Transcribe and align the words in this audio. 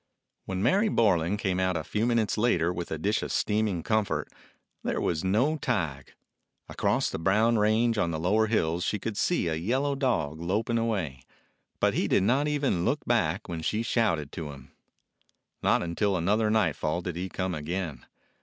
When 0.45 0.63
Mary 0.63 0.89
Borlan 0.89 1.37
came 1.37 1.59
out 1.59 1.77
a 1.77 1.83
few 1.83 2.07
minutes 2.07 2.35
later 2.35 2.73
with 2.73 2.89
a 2.89 2.97
dish 2.97 3.21
of 3.21 3.31
steaming 3.31 3.83
comfort, 3.83 4.29
there 4.83 4.99
was 4.99 5.23
no 5.23 5.57
Tige. 5.57 6.15
Across 6.67 7.11
the 7.11 7.19
brown 7.19 7.59
range 7.59 7.99
on 7.99 8.09
the 8.09 8.17
lower 8.19 8.47
hills 8.47 8.83
she 8.83 8.97
could 8.97 9.15
see 9.15 9.47
a 9.47 9.53
yellow 9.53 9.93
dog 9.93 10.41
loping 10.41 10.79
away, 10.79 11.21
but 11.79 11.93
he 11.93 12.07
did 12.07 12.23
not 12.23 12.47
even 12.47 12.83
look 12.83 13.05
back 13.05 13.47
when 13.47 13.61
she 13.61 13.83
shouted 13.83 14.31
to 14.31 14.49
him. 14.51 14.71
Not 15.61 15.83
till 15.97 16.17
another 16.17 16.49
nightfall 16.49 17.01
did 17.01 17.15
he 17.15 17.29
come 17.29 17.53
again. 17.53 18.03